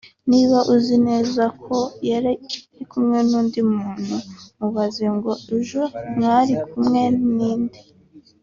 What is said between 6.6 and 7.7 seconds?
kumwe ni